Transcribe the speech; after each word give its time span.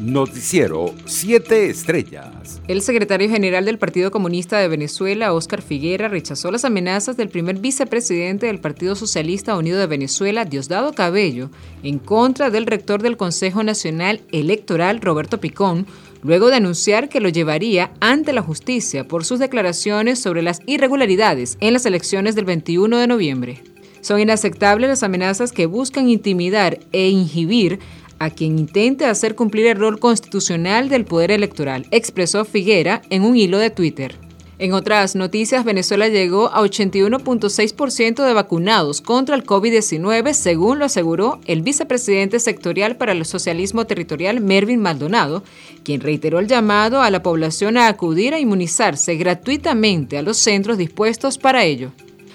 Noticiero 0.00 0.94
7 1.04 1.68
Estrellas. 1.68 2.62
El 2.68 2.80
secretario 2.80 3.28
general 3.28 3.66
del 3.66 3.76
Partido 3.76 4.10
Comunista 4.10 4.58
de 4.58 4.66
Venezuela, 4.66 5.34
Óscar 5.34 5.60
Figuera, 5.60 6.08
rechazó 6.08 6.50
las 6.50 6.64
amenazas 6.64 7.18
del 7.18 7.28
primer 7.28 7.58
vicepresidente 7.58 8.46
del 8.46 8.60
Partido 8.60 8.96
Socialista 8.96 9.58
Unido 9.58 9.78
de 9.78 9.86
Venezuela, 9.86 10.46
Diosdado 10.46 10.94
Cabello, 10.94 11.50
en 11.82 11.98
contra 11.98 12.48
del 12.48 12.64
rector 12.64 13.02
del 13.02 13.18
Consejo 13.18 13.62
Nacional 13.62 14.22
Electoral, 14.32 15.02
Roberto 15.02 15.38
Picón, 15.38 15.86
luego 16.22 16.48
de 16.48 16.56
anunciar 16.56 17.10
que 17.10 17.20
lo 17.20 17.28
llevaría 17.28 17.92
ante 18.00 18.32
la 18.32 18.40
justicia 18.40 19.06
por 19.06 19.26
sus 19.26 19.38
declaraciones 19.38 20.18
sobre 20.18 20.40
las 20.40 20.60
irregularidades 20.64 21.58
en 21.60 21.74
las 21.74 21.84
elecciones 21.84 22.34
del 22.34 22.46
21 22.46 22.96
de 22.96 23.06
noviembre. 23.06 23.62
Son 24.00 24.18
inaceptables 24.18 24.88
las 24.88 25.02
amenazas 25.02 25.52
que 25.52 25.66
buscan 25.66 26.08
intimidar 26.08 26.78
e 26.90 27.10
inhibir 27.10 27.80
a 28.20 28.30
quien 28.30 28.58
intente 28.58 29.06
hacer 29.06 29.34
cumplir 29.34 29.66
el 29.66 29.78
rol 29.78 29.98
constitucional 29.98 30.88
del 30.88 31.04
poder 31.04 31.32
electoral, 31.32 31.86
expresó 31.90 32.44
Figuera 32.44 33.02
en 33.10 33.22
un 33.22 33.36
hilo 33.36 33.58
de 33.58 33.70
Twitter. 33.70 34.14
En 34.58 34.74
otras 34.74 35.16
noticias, 35.16 35.64
Venezuela 35.64 36.06
llegó 36.06 36.48
a 36.48 36.60
81.6% 36.60 38.22
de 38.22 38.34
vacunados 38.34 39.00
contra 39.00 39.34
el 39.34 39.42
COVID-19, 39.42 40.34
según 40.34 40.78
lo 40.78 40.84
aseguró 40.84 41.40
el 41.46 41.62
vicepresidente 41.62 42.38
sectorial 42.40 42.96
para 42.96 43.12
el 43.12 43.24
socialismo 43.24 43.86
territorial, 43.86 44.42
Mervin 44.42 44.80
Maldonado, 44.80 45.42
quien 45.82 46.02
reiteró 46.02 46.40
el 46.40 46.46
llamado 46.46 47.00
a 47.00 47.10
la 47.10 47.22
población 47.22 47.78
a 47.78 47.88
acudir 47.88 48.34
a 48.34 48.38
inmunizarse 48.38 49.16
gratuitamente 49.16 50.18
a 50.18 50.22
los 50.22 50.36
centros 50.36 50.76
dispuestos 50.76 51.38
para 51.38 51.64
ello. 51.64 51.90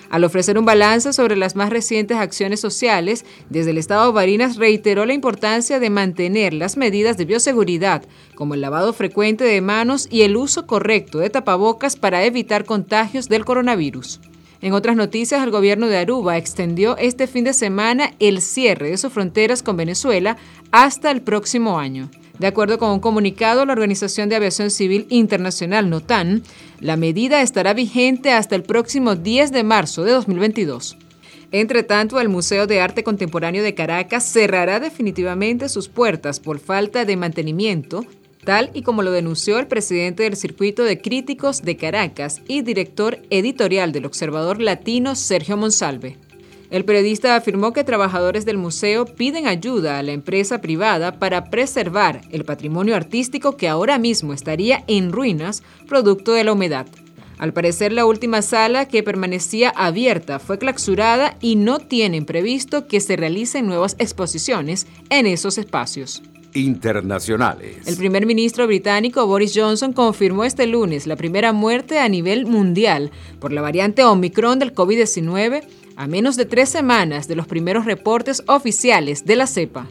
Al 0.09 0.23
ofrecer 0.23 0.58
un 0.58 0.66
balance 0.66 1.14
sobre 1.14 1.36
las 1.36 1.55
más 1.55 1.70
recientes 1.70 2.18
acciones 2.18 2.59
sociales, 2.59 3.26
desde 3.50 3.72
el 3.72 3.77
Estado 3.77 4.14
Barinas 4.14 4.58
reiteró 4.58 5.05
la 5.05 5.14
importancia 5.14 5.80
de 5.80 5.90
mantener 5.90 6.54
las 6.54 6.78
medidas 6.78 7.18
de 7.18 7.26
bioseguridad, 7.26 8.04
como 8.36 8.54
el 8.54 8.62
lavado 8.62 8.94
frecuente 8.94 9.44
de 9.44 9.62
manos 9.62 10.08
y 10.09 10.22
el 10.22 10.38
uso 10.38 10.68
correcto 10.68 11.20
de 11.20 11.30
tapabocas 11.30 11.95
para 11.95 12.23
evitar 12.23 12.66
contagios 12.66 13.30
del 13.30 13.45
coronavirus. 13.45 14.20
En 14.62 14.73
otras 14.73 14.95
noticias, 14.95 15.44
el 15.44 15.52
gobierno 15.52 15.88
de 15.88 15.97
Aruba 15.97 16.38
extendió 16.38 16.97
este 16.97 17.28
fin 17.28 17.44
de 17.44 17.53
semana 17.53 18.14
el 18.19 18.42
cierre 18.42 18.90
de 18.90 18.97
sus 18.97 19.12
fronteras 19.12 19.62
con 19.62 19.78
Venezuela 19.78 20.38
hasta 20.72 21.12
el 21.12 21.22
próximo 21.22 21.80
año. 21.80 22.09
De 22.39 22.47
acuerdo 22.47 22.78
con 22.78 22.91
un 22.91 23.00
comunicado, 23.00 23.66
la 23.66 23.73
Organización 23.73 24.28
de 24.28 24.36
Aviación 24.36 24.69
Civil 24.69 25.05
Internacional, 25.09 25.89
NOTAN, 25.89 26.44
la 26.81 26.97
medida 26.97 27.41
estará 27.41 27.73
vigente 27.73 28.31
hasta 28.31 28.55
el 28.55 28.64
próximo 28.64 29.16
10 29.16 29.52
de 29.52 29.64
marzo 29.64 30.03
de 30.03 30.11
2022. 30.11 30.97
Entre 31.52 31.83
tanto, 31.83 32.19
el 32.19 32.28
Museo 32.28 32.67
de 32.67 32.81
Arte 32.81 33.03
Contemporáneo 33.03 33.63
de 33.63 33.73
Caracas 33.73 34.25
cerrará 34.25 34.81
definitivamente 34.81 35.69
sus 35.69 35.88
puertas 35.88 36.41
por 36.41 36.59
falta 36.59 37.06
de 37.06 37.16
mantenimiento, 37.16 38.06
tal 38.44 38.69
y 38.73 38.81
como 38.81 39.02
lo 39.02 39.11
denunció 39.11 39.58
el 39.58 39.67
presidente 39.67 40.23
del 40.23 40.36
Circuito 40.36 40.83
de 40.83 41.00
Críticos 41.00 41.61
de 41.61 41.78
Caracas 41.78 42.41
y 42.50 42.61
director 42.63 43.19
editorial 43.30 43.94
del 43.94 44.06
Observador 44.06 44.61
Latino, 44.61 45.16
Sergio 45.16 45.56
Monsalve. 45.56 46.17
El 46.69 46.83
periodista 46.83 47.35
afirmó 47.35 47.73
que 47.73 47.83
trabajadores 47.83 48.45
del 48.45 48.58
museo 48.58 49.05
piden 49.05 49.47
ayuda 49.47 49.99
a 49.99 50.03
la 50.03 50.13
empresa 50.13 50.61
privada 50.61 51.19
para 51.19 51.45
preservar 51.45 52.22
el 52.31 52.44
patrimonio 52.44 52.95
artístico 52.95 53.55
que 53.55 53.67
ahora 53.67 53.97
mismo 53.99 54.33
estaría 54.33 54.83
en 54.88 55.11
ruinas 55.11 55.63
producto 55.88 56.33
de 56.33 56.44
la 56.44 56.53
humedad. 56.53 56.88
Al 57.38 57.53
parecer, 57.53 57.91
la 57.91 58.05
última 58.05 58.41
sala 58.41 58.88
que 58.88 59.03
permanecía 59.03 59.69
abierta 59.69 60.39
fue 60.39 60.57
clausurada 60.57 61.38
y 61.41 61.57
no 61.57 61.80
tienen 61.80 62.25
previsto 62.25 62.88
que 62.88 63.02
se 63.02 63.17
realicen 63.17 63.67
nuevas 63.67 63.95
exposiciones 64.00 64.88
en 65.09 65.25
esos 65.27 65.57
espacios. 65.57 66.23
Internacionales. 66.53 67.85
El 67.85 67.97
primer 67.97 68.25
ministro 68.25 68.66
británico 68.66 69.27
Boris 69.27 69.52
Johnson 69.53 69.91
confirmó 69.91 70.45
este 70.45 70.66
lunes 70.66 71.05
la 71.05 71.17
primera 71.17 71.52
muerte 71.52 72.00
a 72.00 72.07
nivel 72.07 72.45
mundial 72.45 73.11
por 73.41 73.52
la 73.52 73.61
variante 73.61 74.05
Omicron 74.05 74.57
del 74.59 74.73
COVID-19 74.73 75.63
a 75.95 76.07
menos 76.07 76.35
de 76.35 76.45
tres 76.45 76.69
semanas 76.69 77.28
de 77.28 77.35
los 77.35 77.47
primeros 77.47 77.85
reportes 77.85 78.44
oficiales 78.47 79.25
de 79.25 79.35
la 79.35 79.47
cepa. 79.47 79.88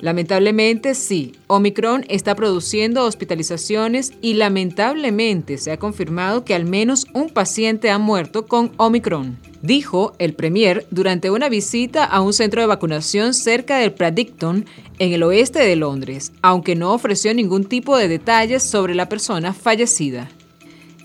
Lamentablemente 0.00 0.94
sí, 0.94 1.32
Omicron 1.46 2.04
está 2.08 2.34
produciendo 2.34 3.04
hospitalizaciones 3.04 4.12
y 4.20 4.34
lamentablemente 4.34 5.56
se 5.56 5.72
ha 5.72 5.78
confirmado 5.78 6.44
que 6.44 6.54
al 6.54 6.66
menos 6.66 7.06
un 7.14 7.30
paciente 7.30 7.90
ha 7.90 7.98
muerto 7.98 8.46
con 8.46 8.72
Omicron, 8.76 9.38
dijo 9.62 10.12
el 10.18 10.34
Premier 10.34 10.86
durante 10.90 11.30
una 11.30 11.48
visita 11.48 12.04
a 12.04 12.20
un 12.20 12.34
centro 12.34 12.60
de 12.60 12.66
vacunación 12.66 13.32
cerca 13.32 13.78
del 13.78 13.94
Pradicton 13.94 14.66
en 14.98 15.12
el 15.12 15.22
oeste 15.22 15.60
de 15.60 15.76
Londres, 15.76 16.32
aunque 16.42 16.74
no 16.74 16.92
ofreció 16.92 17.32
ningún 17.32 17.64
tipo 17.64 17.96
de 17.96 18.08
detalles 18.08 18.62
sobre 18.62 18.94
la 18.94 19.08
persona 19.08 19.54
fallecida. 19.54 20.28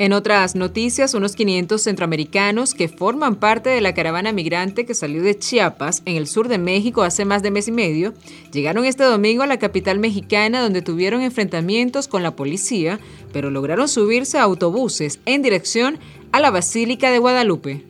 En 0.02 0.14
otras 0.14 0.56
noticias, 0.56 1.14
unos 1.14 1.36
500 1.36 1.80
centroamericanos 1.80 2.74
que 2.74 2.88
forman 2.88 3.36
parte 3.36 3.70
de 3.70 3.82
la 3.82 3.94
caravana 3.94 4.32
migrante 4.32 4.84
que 4.84 4.96
salió 4.96 5.22
de 5.22 5.38
Chiapas, 5.38 6.02
en 6.06 6.16
el 6.16 6.26
sur 6.26 6.48
de 6.48 6.58
México, 6.58 7.04
hace 7.04 7.24
más 7.24 7.44
de 7.44 7.52
mes 7.52 7.68
y 7.68 7.72
medio, 7.72 8.16
llegaron 8.52 8.84
este 8.86 9.04
domingo 9.04 9.44
a 9.44 9.46
la 9.46 9.60
capital 9.60 10.00
mexicana 10.00 10.64
donde 10.64 10.82
tuvieron 10.82 11.22
enfrentamientos 11.22 12.08
con 12.08 12.24
la 12.24 12.36
policía, 12.36 13.00
pero 13.32 13.52
lograron 13.52 13.88
subirse 13.88 14.40
a 14.40 14.42
autobuses 14.42 15.20
en 15.28 15.44
dirección 15.44 16.00
a 16.32 16.40
la 16.40 16.50
Basílica 16.50 17.12
de 17.12 17.20
Guadalupe. 17.20 17.86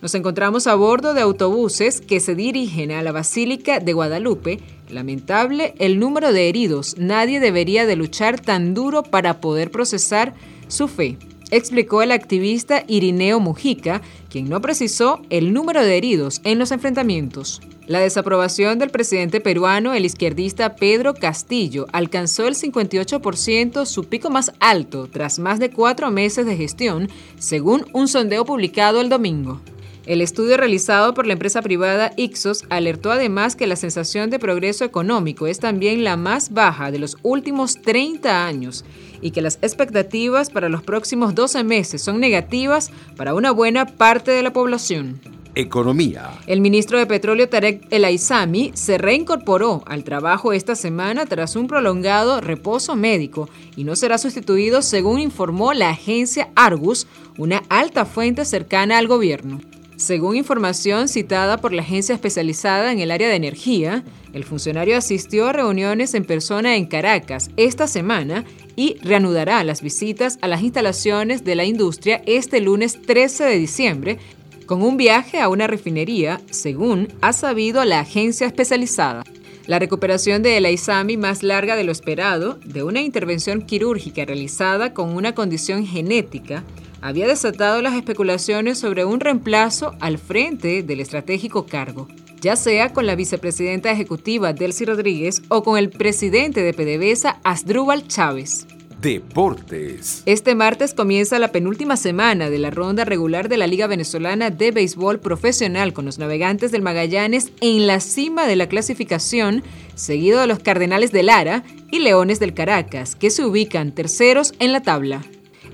Nos 0.00 0.14
encontramos 0.14 0.68
a 0.68 0.76
bordo 0.76 1.14
de 1.14 1.22
autobuses 1.22 2.00
que 2.00 2.20
se 2.20 2.36
dirigen 2.36 2.92
a 2.92 3.02
la 3.02 3.10
Basílica 3.10 3.80
de 3.80 3.92
Guadalupe. 3.92 4.60
Lamentable 4.88 5.74
el 5.80 5.98
número 5.98 6.32
de 6.32 6.48
heridos. 6.48 6.94
Nadie 6.96 7.40
debería 7.40 7.86
de 7.86 7.96
luchar 7.96 8.38
tan 8.38 8.72
duro 8.72 9.02
para 9.02 9.40
poder 9.40 9.72
procesar 9.72 10.32
su 10.68 10.86
fe 10.86 11.18
explicó 11.50 12.02
el 12.02 12.12
activista 12.12 12.84
Irineo 12.86 13.40
Mujica, 13.40 14.02
quien 14.30 14.48
no 14.48 14.60
precisó 14.60 15.22
el 15.30 15.52
número 15.52 15.84
de 15.84 15.96
heridos 15.96 16.40
en 16.44 16.58
los 16.58 16.72
enfrentamientos. 16.72 17.60
La 17.86 18.00
desaprobación 18.00 18.80
del 18.80 18.90
presidente 18.90 19.40
peruano, 19.40 19.94
el 19.94 20.04
izquierdista 20.04 20.74
Pedro 20.74 21.14
Castillo, 21.14 21.86
alcanzó 21.92 22.48
el 22.48 22.56
58%, 22.56 23.86
su 23.86 24.04
pico 24.04 24.28
más 24.28 24.52
alto, 24.58 25.08
tras 25.08 25.38
más 25.38 25.60
de 25.60 25.70
cuatro 25.70 26.10
meses 26.10 26.46
de 26.46 26.56
gestión, 26.56 27.08
según 27.38 27.86
un 27.92 28.08
sondeo 28.08 28.44
publicado 28.44 29.00
el 29.00 29.08
domingo. 29.08 29.60
El 30.06 30.20
estudio 30.20 30.56
realizado 30.56 31.14
por 31.14 31.26
la 31.26 31.32
empresa 31.32 31.62
privada 31.62 32.12
Ixos 32.16 32.64
alertó 32.70 33.10
además 33.10 33.56
que 33.56 33.66
la 33.66 33.74
sensación 33.74 34.30
de 34.30 34.38
progreso 34.38 34.84
económico 34.84 35.48
es 35.48 35.58
también 35.58 36.04
la 36.04 36.16
más 36.16 36.52
baja 36.52 36.92
de 36.92 37.00
los 37.00 37.16
últimos 37.22 37.82
30 37.82 38.46
años 38.46 38.84
y 39.20 39.30
que 39.30 39.42
las 39.42 39.58
expectativas 39.62 40.50
para 40.50 40.68
los 40.68 40.82
próximos 40.82 41.34
12 41.34 41.64
meses 41.64 42.02
son 42.02 42.20
negativas 42.20 42.90
para 43.16 43.34
una 43.34 43.50
buena 43.50 43.86
parte 43.86 44.30
de 44.30 44.42
la 44.42 44.52
población. 44.52 45.20
Economía. 45.56 46.32
El 46.46 46.60
ministro 46.60 46.98
de 46.98 47.06
Petróleo 47.06 47.48
Tarek 47.48 47.86
El 47.90 48.04
Aizami 48.04 48.72
se 48.74 48.98
reincorporó 48.98 49.82
al 49.86 50.04
trabajo 50.04 50.52
esta 50.52 50.74
semana 50.74 51.24
tras 51.24 51.56
un 51.56 51.66
prolongado 51.66 52.42
reposo 52.42 52.94
médico 52.94 53.48
y 53.74 53.84
no 53.84 53.96
será 53.96 54.18
sustituido 54.18 54.82
según 54.82 55.18
informó 55.18 55.72
la 55.72 55.88
agencia 55.88 56.50
Argus, 56.56 57.06
una 57.38 57.62
alta 57.70 58.04
fuente 58.04 58.44
cercana 58.44 58.98
al 58.98 59.08
gobierno. 59.08 59.60
Según 59.96 60.36
información 60.36 61.08
citada 61.08 61.56
por 61.56 61.72
la 61.72 61.80
agencia 61.80 62.14
especializada 62.14 62.92
en 62.92 62.98
el 62.98 63.10
área 63.10 63.30
de 63.30 63.36
energía, 63.36 64.04
el 64.34 64.44
funcionario 64.44 64.98
asistió 64.98 65.46
a 65.46 65.54
reuniones 65.54 66.12
en 66.12 66.26
persona 66.26 66.76
en 66.76 66.84
Caracas 66.84 67.48
esta 67.56 67.86
semana 67.88 68.44
y 68.76 68.98
reanudará 69.02 69.64
las 69.64 69.82
visitas 69.82 70.38
a 70.42 70.48
las 70.48 70.62
instalaciones 70.62 71.44
de 71.44 71.56
la 71.56 71.64
industria 71.64 72.22
este 72.26 72.60
lunes 72.60 73.00
13 73.02 73.44
de 73.44 73.58
diciembre 73.58 74.18
con 74.66 74.82
un 74.82 74.96
viaje 74.96 75.40
a 75.40 75.48
una 75.48 75.66
refinería, 75.66 76.40
según 76.50 77.08
ha 77.22 77.32
sabido 77.32 77.84
la 77.84 78.00
agencia 78.00 78.46
especializada. 78.46 79.24
La 79.66 79.78
recuperación 79.78 80.42
de 80.42 80.56
El 80.56 80.64
Aizami 80.64 81.16
más 81.16 81.42
larga 81.42 81.74
de 81.74 81.84
lo 81.84 81.90
esperado, 81.90 82.58
de 82.64 82.82
una 82.82 83.00
intervención 83.00 83.62
quirúrgica 83.62 84.24
realizada 84.24 84.92
con 84.92 85.16
una 85.16 85.34
condición 85.34 85.86
genética, 85.86 86.62
había 87.00 87.26
desatado 87.26 87.82
las 87.82 87.94
especulaciones 87.94 88.78
sobre 88.78 89.04
un 89.04 89.20
reemplazo 89.20 89.92
al 90.00 90.18
frente 90.18 90.82
del 90.82 91.00
estratégico 91.00 91.66
cargo, 91.66 92.08
ya 92.40 92.56
sea 92.56 92.92
con 92.92 93.06
la 93.06 93.14
vicepresidenta 93.14 93.90
ejecutiva 93.90 94.52
Delcy 94.52 94.84
Rodríguez 94.84 95.42
o 95.48 95.62
con 95.62 95.78
el 95.78 95.90
presidente 95.90 96.62
de 96.62 96.72
PDVSA 96.72 97.40
Asdrúbal 97.44 98.06
Chávez. 98.06 98.66
Deportes. 99.00 100.22
Este 100.24 100.54
martes 100.54 100.94
comienza 100.94 101.38
la 101.38 101.52
penúltima 101.52 101.96
semana 101.96 102.48
de 102.48 102.58
la 102.58 102.70
ronda 102.70 103.04
regular 103.04 103.48
de 103.48 103.58
la 103.58 103.66
Liga 103.66 103.86
Venezolana 103.86 104.50
de 104.50 104.70
Béisbol 104.70 105.20
Profesional 105.20 105.92
con 105.92 106.06
los 106.06 106.18
navegantes 106.18 106.72
del 106.72 106.82
Magallanes 106.82 107.52
en 107.60 107.86
la 107.86 108.00
cima 108.00 108.46
de 108.46 108.56
la 108.56 108.68
clasificación, 108.68 109.62
seguido 109.94 110.40
de 110.40 110.46
los 110.46 110.60
Cardenales 110.60 111.12
de 111.12 111.22
Lara 111.22 111.62
y 111.90 111.98
Leones 111.98 112.40
del 112.40 112.54
Caracas, 112.54 113.14
que 113.16 113.30
se 113.30 113.44
ubican 113.44 113.92
terceros 113.92 114.54
en 114.58 114.72
la 114.72 114.82
tabla. 114.82 115.22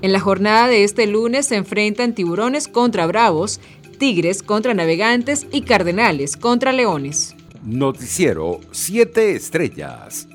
En 0.02 0.12
la 0.12 0.18
jornada 0.18 0.66
de 0.66 0.82
este 0.82 1.06
lunes 1.06 1.46
se 1.46 1.54
enfrentan 1.54 2.12
tiburones 2.12 2.66
contra 2.66 3.06
bravos, 3.06 3.60
tigres 3.98 4.42
contra 4.42 4.74
navegantes 4.74 5.46
y 5.52 5.62
cardenales 5.62 6.36
contra 6.36 6.72
leones. 6.72 7.36
Noticiero 7.62 8.58
7 8.72 9.36
Estrellas. 9.36 10.26